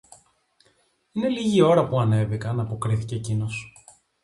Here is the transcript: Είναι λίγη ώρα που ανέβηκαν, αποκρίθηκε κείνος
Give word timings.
Είναι 1.11 1.29
λίγη 1.29 1.61
ώρα 1.61 1.87
που 1.87 1.99
ανέβηκαν, 1.99 2.59
αποκρίθηκε 2.59 3.17
κείνος 3.19 3.73